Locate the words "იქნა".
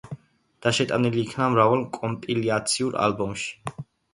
1.25-1.49